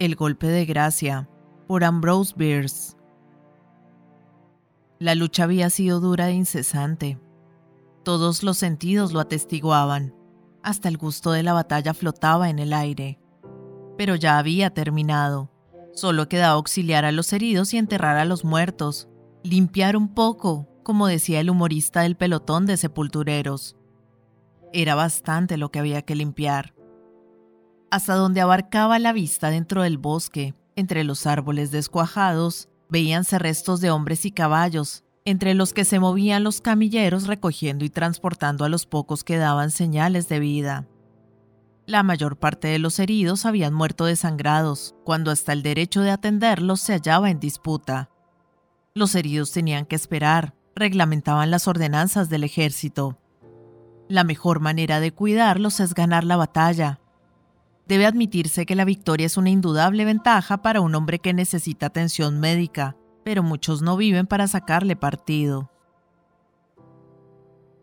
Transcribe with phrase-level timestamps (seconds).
[0.00, 1.28] El golpe de gracia,
[1.66, 2.96] por Ambrose Bierce.
[5.00, 7.18] La lucha había sido dura e incesante.
[8.04, 10.14] Todos los sentidos lo atestiguaban.
[10.62, 13.18] Hasta el gusto de la batalla flotaba en el aire.
[13.96, 15.50] Pero ya había terminado.
[15.92, 19.08] Solo quedaba auxiliar a los heridos y enterrar a los muertos.
[19.42, 23.76] Limpiar un poco, como decía el humorista del pelotón de sepultureros.
[24.72, 26.77] Era bastante lo que había que limpiar
[27.90, 33.90] hasta donde abarcaba la vista dentro del bosque, entre los árboles descuajados, veíanse restos de
[33.90, 38.86] hombres y caballos, entre los que se movían los camilleros recogiendo y transportando a los
[38.86, 40.86] pocos que daban señales de vida.
[41.86, 46.80] La mayor parte de los heridos habían muerto desangrados, cuando hasta el derecho de atenderlos
[46.80, 48.10] se hallaba en disputa.
[48.94, 53.18] Los heridos tenían que esperar, reglamentaban las ordenanzas del ejército.
[54.08, 57.00] La mejor manera de cuidarlos es ganar la batalla,
[57.88, 62.38] Debe admitirse que la victoria es una indudable ventaja para un hombre que necesita atención
[62.38, 65.70] médica, pero muchos no viven para sacarle partido.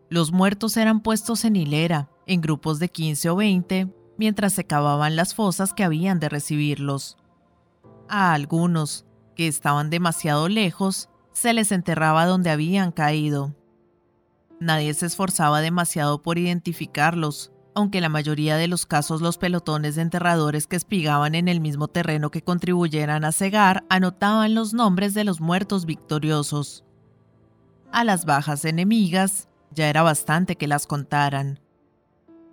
[0.08, 5.16] Los muertos eran puestos en hilera, en grupos de 15 o 20, mientras se cavaban
[5.16, 7.16] las fosas que habían de recibirlos.
[8.08, 13.56] A algunos, que estaban demasiado lejos, se les enterraba donde habían caído.
[14.60, 20.02] Nadie se esforzaba demasiado por identificarlos, aunque la mayoría de los casos los pelotones de
[20.02, 25.24] enterradores que espigaban en el mismo terreno que contribuyeran a cegar anotaban los nombres de
[25.24, 26.84] los muertos victoriosos.
[27.92, 31.60] A las bajas enemigas ya era bastante que las contaran.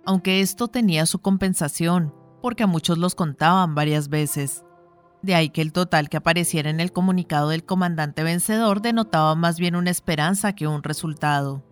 [0.04, 4.62] Aunque esto tenía su compensación, porque a muchos los contaban varias veces.
[5.22, 9.58] De ahí que el total que apareciera en el comunicado del comandante vencedor denotaba más
[9.58, 11.62] bien una esperanza que un resultado.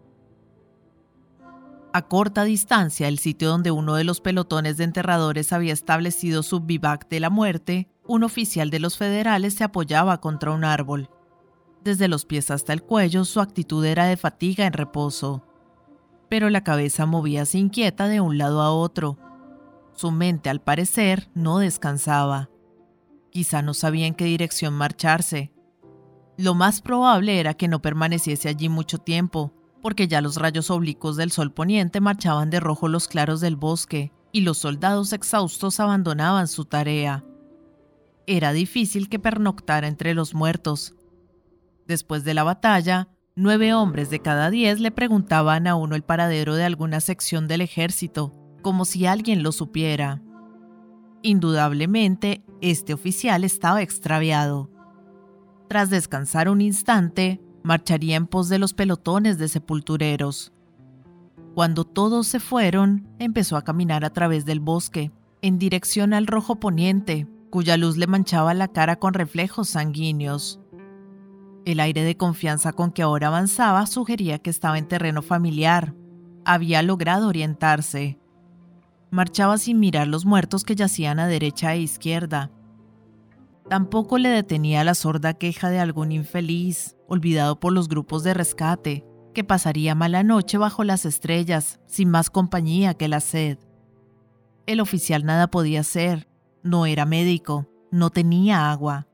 [1.95, 6.61] A corta distancia, el sitio donde uno de los pelotones de enterradores había establecido su
[6.61, 11.11] vivac de la muerte, un oficial de los federales se apoyaba contra un árbol.
[11.85, 15.45] Desde los pies hasta el cuello, su actitud era de fatiga en reposo.
[16.31, 19.19] Pero la cabeza movíase inquieta de un lado a otro.
[19.93, 22.49] Su mente, al parecer, no descansaba.
[23.31, 25.53] Quizá no sabía en qué dirección marcharse.
[26.39, 31.17] Lo más probable era que no permaneciese allí mucho tiempo, porque ya los rayos oblicuos
[31.17, 36.49] del sol poniente marchaban de rojo los claros del bosque y los soldados exhaustos abandonaban
[36.49, 37.25] su tarea.
[38.27, 40.95] Era difícil que pernoctara entre los muertos.
[41.87, 46.55] Después de la batalla, nueve hombres de cada diez le preguntaban a uno el paradero
[46.55, 48.33] de alguna sección del ejército,
[48.63, 50.23] como si alguien lo supiera.
[51.23, 54.71] Indudablemente, este oficial estaba extraviado.
[55.69, 60.53] Tras descansar un instante, marcharía en pos de los pelotones de sepultureros.
[61.55, 65.13] Cuando todos se fueron, empezó a caminar a través del bosque,
[65.43, 70.61] en dirección al rojo poniente, cuya luz le manchaba la cara con reflejos sanguíneos.
[71.65, 75.95] El aire de confianza con que ahora avanzaba sugería que estaba en terreno familiar.
[76.45, 78.19] Había logrado orientarse.
[79.11, 82.51] Marchaba sin mirar los muertos que yacían a derecha e izquierda,
[83.73, 89.03] Tampoco le detenía la sorda queja de algún infeliz, olvidado por los grupos de rescate,
[89.33, 93.57] que pasaría mala noche bajo las estrellas, sin más compañía que la sed.
[94.67, 96.29] El oficial nada podía hacer,
[96.63, 99.07] no era médico, no tenía agua.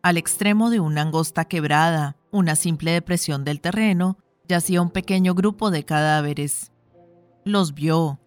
[0.00, 4.16] Al extremo de una angosta quebrada, una simple depresión del terreno,
[4.48, 6.72] yacía un pequeño grupo de cadáveres.
[7.44, 8.20] Los vio.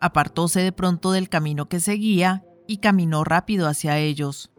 [0.00, 4.50] Apartóse de pronto del camino que seguía y caminó rápido hacia ellos.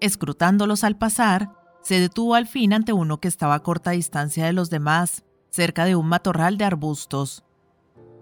[0.00, 1.52] Escrutándolos al pasar,
[1.82, 5.84] se detuvo al fin ante uno que estaba a corta distancia de los demás, cerca
[5.84, 7.44] de un matorral de arbustos.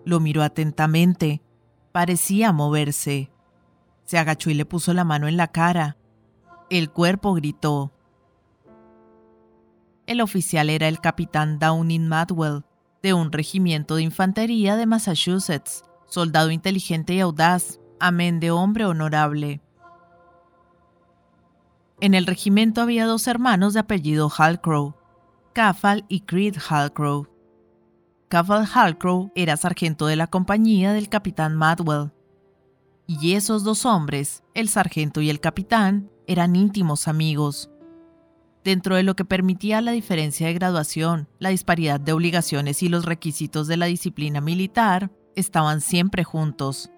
[0.05, 1.43] Lo miró atentamente.
[1.93, 3.31] Parecía moverse.
[4.05, 5.97] Se agachó y le puso la mano en la cara.
[6.71, 7.93] El cuerpo gritó.
[10.07, 12.65] El oficial era el capitán Downing Madwell,
[13.03, 19.61] de un regimiento de infantería de Massachusetts, soldado inteligente y audaz, amén de hombre honorable.
[22.01, 24.97] En el regimiento había dos hermanos de apellido Halcrow,
[25.53, 27.29] Caffal y Creed Halcrow.
[28.29, 32.11] Caffal Halcrow era sargento de la compañía del capitán Madwell.
[33.07, 37.71] Y esos dos hombres, el sargento y el capitán, eran íntimos amigos.
[38.65, 43.05] Dentro de lo que permitía la diferencia de graduación, la disparidad de obligaciones y los
[43.05, 46.92] requisitos de la disciplina militar, estaban siempre juntos.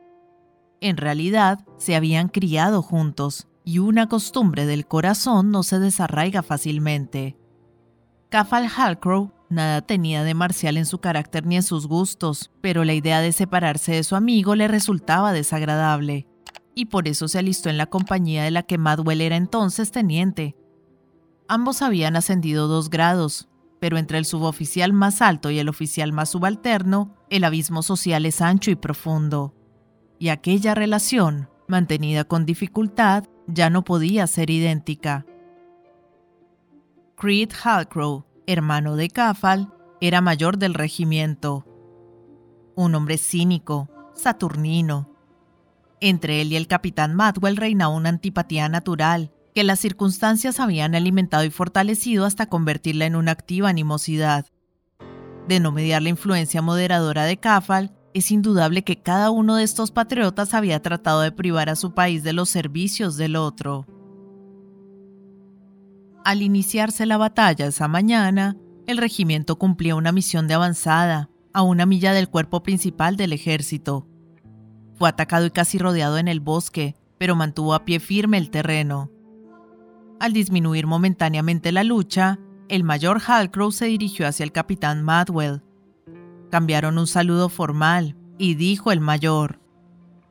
[0.85, 7.39] En realidad, se habían criado juntos, y una costumbre del corazón no se desarraiga fácilmente.
[8.29, 12.93] Cafal Halcrow nada tenía de marcial en su carácter ni en sus gustos, pero la
[12.93, 16.27] idea de separarse de su amigo le resultaba desagradable.
[16.75, 20.55] y por eso se alistó en la compañía de la que Madwell era entonces teniente.
[21.49, 23.49] Ambos habían ascendido dos grados,
[23.81, 28.43] pero entre el suboficial más alto y el oficial más subalterno, el abismo social es
[28.43, 29.55] ancho y profundo.
[30.25, 35.27] Y aquella relación, mantenida con dificultad, ya no podía ser idéntica.
[37.15, 41.67] Creed Halcrow, hermano de Cafal, era mayor del regimiento.
[42.75, 45.11] Un hombre cínico, saturnino.
[46.01, 51.45] Entre él y el capitán Madwell reinaba una antipatía natural, que las circunstancias habían alimentado
[51.45, 54.47] y fortalecido hasta convertirla en una activa animosidad.
[55.49, 59.91] De no mediar la influencia moderadora de Cafal, es indudable que cada uno de estos
[59.91, 63.87] patriotas había tratado de privar a su país de los servicios del otro.
[66.25, 68.57] Al iniciarse la batalla esa mañana,
[68.87, 74.07] el regimiento cumplía una misión de avanzada, a una milla del cuerpo principal del ejército.
[74.95, 79.11] Fue atacado y casi rodeado en el bosque, pero mantuvo a pie firme el terreno.
[80.21, 82.39] Al disminuir momentáneamente la lucha,
[82.69, 85.63] el mayor Halcrow se dirigió hacia el capitán Madwell.
[86.55, 89.59] Cambiaron un saludo formal y dijo el mayor,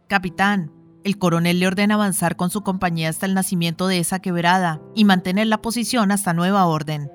[0.08, 0.72] Capitán,
[1.04, 5.04] el coronel le ordena avanzar con su compañía hasta el nacimiento de esa quebrada y
[5.04, 7.12] mantener la posición hasta nueva orden.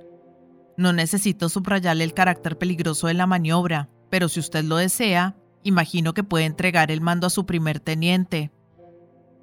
[0.76, 6.12] No necesito subrayarle el carácter peligroso de la maniobra, pero si usted lo desea, imagino
[6.12, 8.52] que puede entregar el mando a su primer teniente.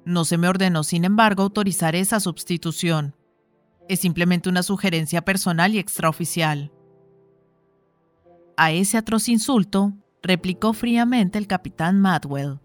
[0.04, 3.16] No se me ordenó, sin embargo, autorizar esa sustitución.
[3.88, 6.70] Es simplemente una sugerencia personal y extraoficial.
[8.58, 9.92] A ese atroz insulto,
[10.22, 12.58] replicó fríamente el capitán Madwell.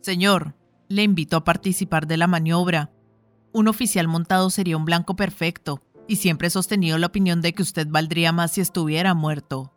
[0.00, 0.56] Señor,
[0.88, 2.90] le invito a participar de la maniobra.
[3.52, 7.62] Un oficial montado sería un blanco perfecto, y siempre he sostenido la opinión de que
[7.62, 9.72] usted valdría más si estuviera muerto.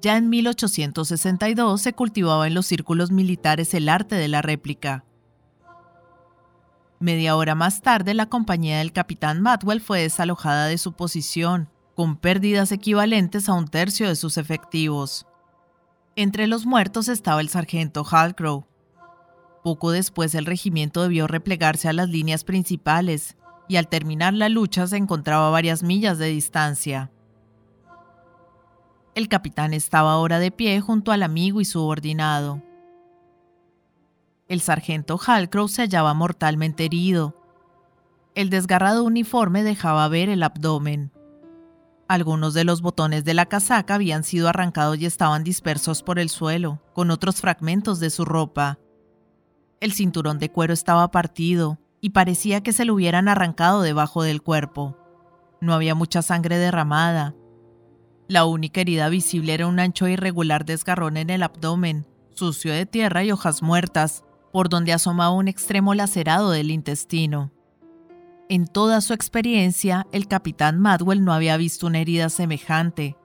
[0.00, 5.04] Ya en 1862 se cultivaba en los círculos militares el arte de la réplica.
[6.98, 12.16] Media hora más tarde, la compañía del capitán Matwell fue desalojada de su posición, con
[12.16, 15.26] pérdidas equivalentes a un tercio de sus efectivos.
[16.14, 18.66] Entre los muertos estaba el sargento Halcrow.
[19.64, 24.86] Poco después el regimiento debió replegarse a las líneas principales, y al terminar la lucha
[24.86, 27.10] se encontraba a varias millas de distancia.
[29.14, 32.62] El capitán estaba ahora de pie junto al amigo y subordinado.
[34.48, 37.34] El sargento Halcrow se hallaba mortalmente herido.
[38.34, 41.15] El desgarrado uniforme dejaba ver el abdomen.
[42.08, 46.28] Algunos de los botones de la casaca habían sido arrancados y estaban dispersos por el
[46.28, 48.78] suelo, con otros fragmentos de su ropa.
[49.80, 54.40] El cinturón de cuero estaba partido y parecía que se lo hubieran arrancado debajo del
[54.40, 54.96] cuerpo.
[55.60, 57.34] No había mucha sangre derramada.
[58.28, 62.86] La única herida visible era un ancho e irregular desgarrón en el abdomen, sucio de
[62.86, 67.52] tierra y hojas muertas, por donde asomaba un extremo lacerado del intestino.
[68.48, 73.16] En toda su experiencia, el capitán Madwell no había visto una herida semejante.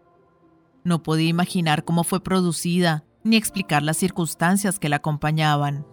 [0.83, 5.85] No podía imaginar cómo fue producida, ni explicar las circunstancias que la acompañaban.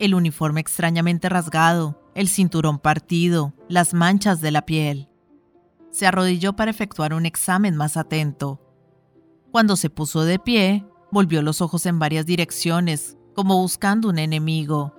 [0.00, 5.08] El uniforme extrañamente rasgado, el cinturón partido, las manchas de la piel.
[5.90, 8.60] Se arrodilló para efectuar un examen más atento.
[9.52, 14.92] Cuando se puso de pie, volvió los ojos en varias direcciones, como buscando un enemigo.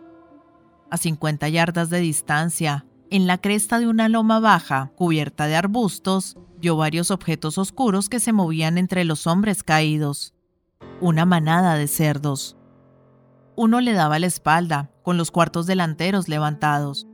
[0.90, 6.38] A 50 yardas de distancia, en la cresta de una loma baja, cubierta de arbustos,
[6.60, 10.34] vio varios objetos oscuros que se movían entre los hombres caídos.
[11.00, 12.58] Una manada de cerdos.
[13.56, 17.08] Uno le daba la espalda, con los cuartos delanteros levantados.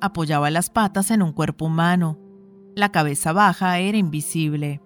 [0.00, 2.18] Apoyaba las patas en un cuerpo humano.
[2.76, 4.80] La cabeza baja era invisible.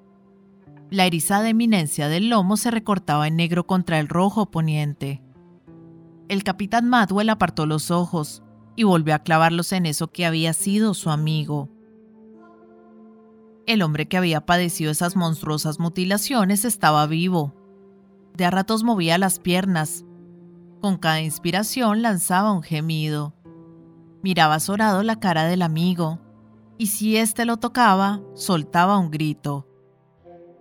[0.91, 5.23] La erizada eminencia del lomo se recortaba en negro contra el rojo poniente.
[6.29, 8.43] El capitán Madwell apartó los ojos
[8.77, 11.71] y volvió a clavarlos en eso que había sido su amigo.
[13.67, 17.53] El hombre que había padecido esas monstruosas mutilaciones estaba vivo.
[18.37, 20.05] De a ratos movía las piernas.
[20.81, 23.35] Con cada inspiración lanzaba un gemido.
[24.23, 26.21] Miraba azorado la cara del amigo,
[26.79, 29.67] y si éste lo tocaba, soltaba un grito.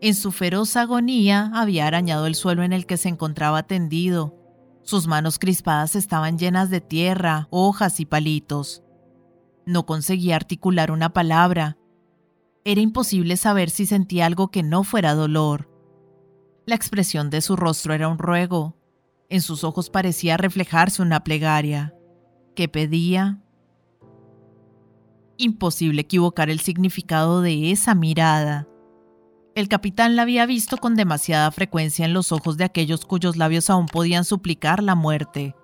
[0.01, 4.35] En su feroz agonía había arañado el suelo en el que se encontraba tendido,
[4.85, 8.83] sus manos crispadas estaban llenas de tierra, hojas y palitos.
[9.65, 11.75] No conseguía articular una palabra.
[12.63, 15.71] Era imposible saber si sentía algo que no fuera dolor.
[16.67, 18.77] La expresión de su rostro era un ruego.
[19.27, 21.95] En sus ojos parecía reflejarse una plegaria.
[22.55, 23.41] ¿Qué pedía?
[25.37, 28.67] Imposible equivocar el significado de esa mirada.
[29.55, 33.69] El capitán la había visto con demasiada frecuencia en los ojos de aquellos cuyos labios
[33.69, 35.55] aún podían suplicar la muerte.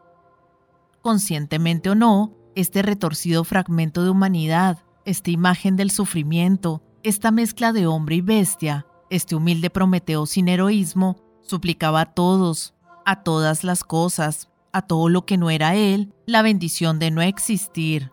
[1.02, 7.88] conscientemente o no, este retorcido fragmento de humanidad, esta imagen del sufrimiento, esta mezcla de
[7.88, 14.50] hombre y bestia, este humilde Prometeo sin heroísmo, suplicaba a todos, a todas las cosas,
[14.72, 18.12] a todo lo que no era él, la bendición de no existir.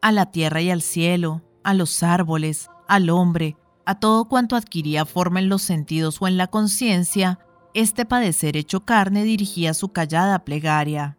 [0.00, 5.04] A la tierra y al cielo, a los árboles, al hombre, a todo cuanto adquiría
[5.04, 7.38] forma en los sentidos o en la conciencia,
[7.74, 11.16] este padecer hecho carne dirigía su callada plegaria.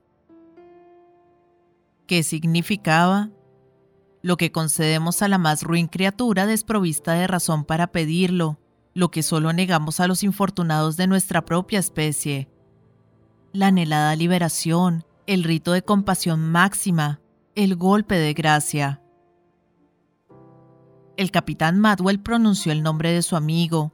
[2.08, 3.30] ¿Qué significaba?
[4.22, 8.60] Lo que concedemos a la más ruin criatura desprovista de razón para pedirlo,
[8.94, 12.50] lo que solo negamos a los infortunados de nuestra propia especie.
[13.54, 17.22] La anhelada liberación, el rito de compasión máxima,
[17.56, 19.01] el golpe de gracia.
[21.22, 23.94] El capitán Madwell pronunció el nombre de su amigo.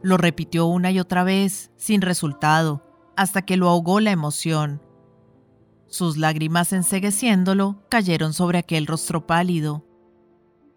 [0.00, 2.86] Lo repitió una y otra vez, sin resultado,
[3.18, 4.80] hasta que lo ahogó la emoción.
[5.88, 9.84] Sus lágrimas ensegueciéndolo cayeron sobre aquel rostro pálido.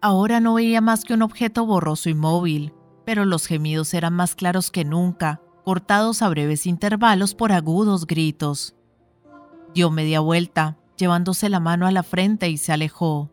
[0.02, 2.74] Ahora no veía más que un objeto borroso y móvil,
[3.06, 8.74] pero los gemidos eran más claros que nunca, cortados a breves intervalos por agudos gritos.
[9.74, 13.31] Dio media vuelta, llevándose la mano a la frente y se alejó.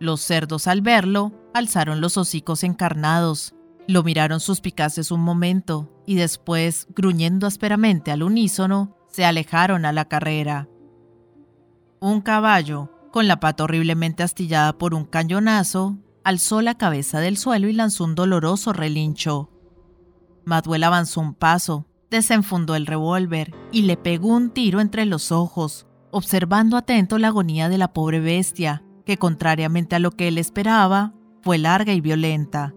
[0.00, 3.54] Los cerdos al verlo alzaron los hocicos encarnados,
[3.86, 10.06] lo miraron suspicaces un momento y después, gruñendo ásperamente al unísono, se alejaron a la
[10.06, 10.68] carrera.
[12.00, 17.68] Un caballo, con la pata horriblemente astillada por un cañonazo, alzó la cabeza del suelo
[17.68, 19.50] y lanzó un doloroso relincho.
[20.46, 25.86] Maduel avanzó un paso, desenfundó el revólver y le pegó un tiro entre los ojos,
[26.10, 31.14] observando atento la agonía de la pobre bestia, que contrariamente a lo que él esperaba,
[31.42, 32.74] fue larga y violenta.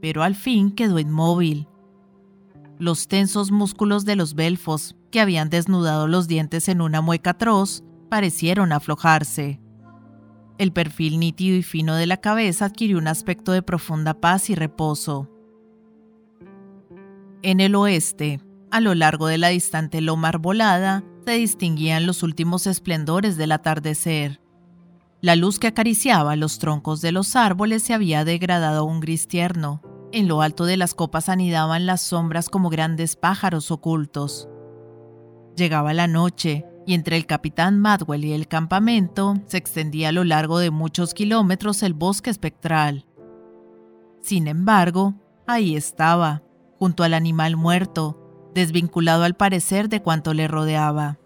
[0.00, 1.68] Pero al fin quedó inmóvil.
[2.78, 7.82] Los tensos músculos de los belfos, que habían desnudado los dientes en una mueca atroz,
[8.08, 9.60] parecieron aflojarse.
[10.58, 14.54] El perfil nítido y fino de la cabeza adquirió un aspecto de profunda paz y
[14.54, 15.30] reposo.
[17.42, 18.40] En el oeste,
[18.70, 24.40] a lo largo de la distante loma arbolada, se distinguían los últimos esplendores del atardecer.
[25.26, 29.26] La luz que acariciaba los troncos de los árboles se había degradado a un gris
[29.26, 29.82] tierno.
[30.12, 34.48] En lo alto de las copas anidaban las sombras como grandes pájaros ocultos.
[35.56, 40.22] Llegaba la noche, y entre el capitán Madwell y el campamento se extendía a lo
[40.22, 43.04] largo de muchos kilómetros el bosque espectral.
[44.20, 45.14] Sin embargo,
[45.48, 46.44] ahí estaba,
[46.78, 51.18] junto al animal muerto, desvinculado al parecer de cuanto le rodeaba.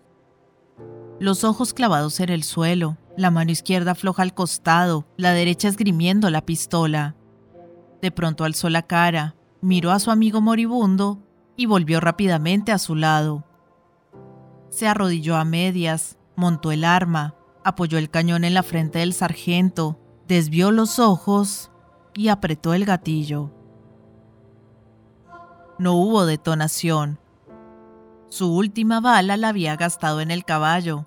[1.18, 6.30] Los ojos clavados en el suelo, la mano izquierda floja al costado, la derecha esgrimiendo
[6.30, 7.16] la pistola.
[8.00, 11.22] De pronto alzó la cara, miró a su amigo moribundo
[11.56, 13.44] y volvió rápidamente a su lado.
[14.70, 19.98] Se arrodilló a medias, montó el arma, apoyó el cañón en la frente del sargento,
[20.26, 21.70] desvió los ojos
[22.14, 23.50] y apretó el gatillo.
[25.78, 27.18] No hubo detonación.
[28.28, 31.06] Su última bala la había gastado en el caballo.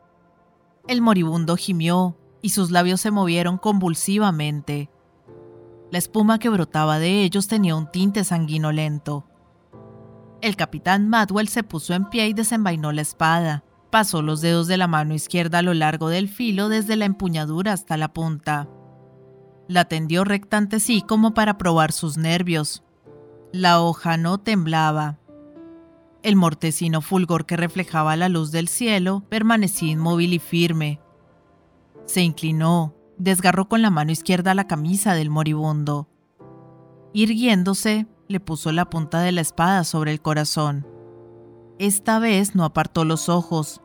[0.88, 4.90] El moribundo gimió y sus labios se movieron convulsivamente.
[5.92, 9.25] La espuma que brotaba de ellos tenía un tinte sanguinolento.
[10.42, 13.63] El capitán Madwell se puso en pie y desenvainó la espada.
[13.92, 17.72] Pasó los dedos de la mano izquierda a lo largo del filo desde la empuñadura
[17.72, 18.68] hasta la punta.
[19.70, 22.84] La tendió recta ante sí como para probar sus nervios,
[23.54, 25.20] la hoja no temblaba.
[26.24, 31.01] El mortecino fulgor que reflejaba la luz del cielo permanecía inmóvil y firme.
[32.06, 36.08] Se inclinó, desgarró con la mano izquierda la camisa del moribundo.
[37.12, 40.88] Irguiéndose, le puso la punta de la espada sobre el corazón.
[41.77, 43.82] Esta vez no apartó los ojos.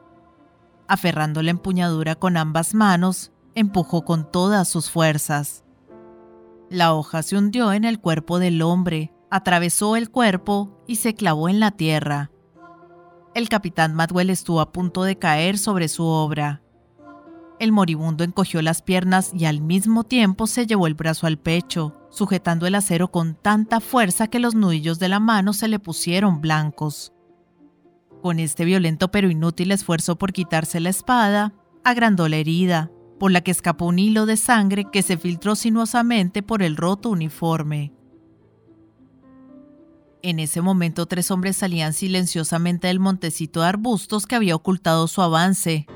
[0.87, 5.65] Aferrando la empuñadura con ambas manos, empujó con todas sus fuerzas.
[6.71, 11.49] La hoja se hundió en el cuerpo del hombre, atravesó el cuerpo y se clavó
[11.49, 12.31] en la tierra.
[13.35, 16.63] El capitán Madwell estuvo a punto de caer sobre su obra.
[17.59, 21.97] El moribundo encogió las piernas y al mismo tiempo se llevó el brazo al pecho,
[22.09, 26.41] sujetando el acero con tanta fuerza que los nudillos de la mano se le pusieron
[26.41, 27.13] blancos.
[28.23, 31.53] Con este violento pero inútil esfuerzo por quitarse la espada,
[31.85, 36.43] agrandó la herida, por la que escapó un hilo de sangre que se filtró sinuosamente
[36.43, 37.93] por el roto uniforme.
[40.23, 45.23] En ese momento tres hombres salían silenciosamente del montecito de arbustos que había ocultado su
[45.23, 45.87] avance.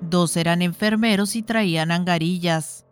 [0.00, 2.86] Dos eran enfermeros y traían angarillas.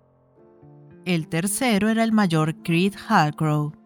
[1.05, 3.77] El tercero era el mayor Creed Hargrove.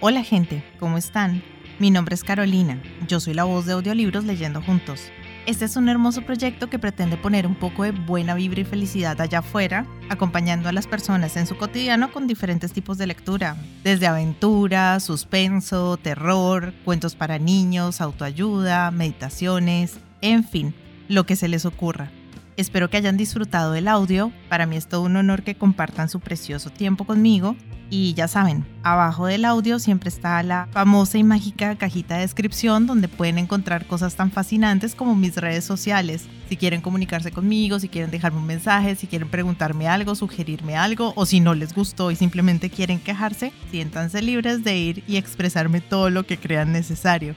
[0.00, 1.42] Hola gente, ¿cómo están?
[1.78, 5.12] Mi nombre es Carolina, yo soy la voz de audiolibros Leyendo Juntos.
[5.46, 9.20] Este es un hermoso proyecto que pretende poner un poco de buena vibra y felicidad
[9.20, 14.08] allá afuera, acompañando a las personas en su cotidiano con diferentes tipos de lectura, desde
[14.08, 20.74] aventura, suspenso, terror, cuentos para niños, autoayuda, meditaciones, en fin,
[21.08, 22.10] lo que se les ocurra.
[22.56, 24.32] Espero que hayan disfrutado del audio.
[24.48, 27.54] Para mí es todo un honor que compartan su precioso tiempo conmigo.
[27.90, 32.86] Y ya saben, abajo del audio siempre está la famosa y mágica cajita de descripción
[32.86, 36.26] donde pueden encontrar cosas tan fascinantes como mis redes sociales.
[36.50, 41.14] Si quieren comunicarse conmigo, si quieren dejarme un mensaje, si quieren preguntarme algo, sugerirme algo
[41.16, 45.80] o si no les gustó y simplemente quieren quejarse, siéntanse libres de ir y expresarme
[45.80, 47.34] todo lo que crean necesario.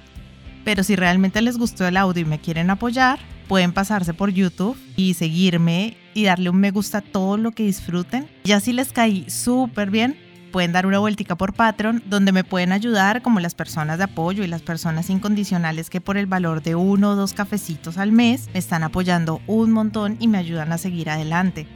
[0.65, 4.77] Pero si realmente les gustó el audio y me quieren apoyar, pueden pasarse por YouTube
[4.97, 8.27] y seguirme y darle un me gusta a todo lo que disfruten.
[8.43, 10.17] Ya si les caí súper bien,
[10.51, 14.43] pueden dar una vueltica por Patreon, donde me pueden ayudar como las personas de apoyo
[14.43, 18.49] y las personas incondicionales que por el valor de uno o dos cafecitos al mes
[18.53, 21.67] me están apoyando un montón y me ayudan a seguir adelante.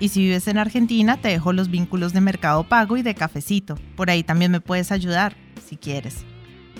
[0.00, 3.76] Y si vives en Argentina, te dejo los vínculos de Mercado Pago y de Cafecito.
[3.94, 6.24] Por ahí también me puedes ayudar, si quieres.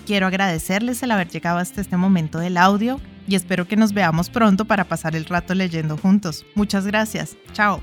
[0.05, 4.29] Quiero agradecerles el haber llegado hasta este momento del audio y espero que nos veamos
[4.29, 6.45] pronto para pasar el rato leyendo juntos.
[6.55, 7.37] Muchas gracias.
[7.53, 7.81] Chao.